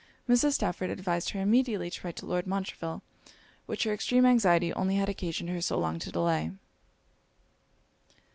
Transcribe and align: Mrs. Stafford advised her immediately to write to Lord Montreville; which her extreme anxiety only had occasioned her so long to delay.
Mrs. 0.27 0.53
Stafford 0.53 0.89
advised 0.89 1.29
her 1.29 1.39
immediately 1.41 1.91
to 1.91 2.01
write 2.03 2.15
to 2.15 2.25
Lord 2.25 2.47
Montreville; 2.47 3.03
which 3.67 3.83
her 3.83 3.93
extreme 3.93 4.25
anxiety 4.25 4.73
only 4.73 4.95
had 4.95 5.09
occasioned 5.09 5.51
her 5.51 5.61
so 5.61 5.77
long 5.77 5.99
to 5.99 6.09
delay. 6.11 6.53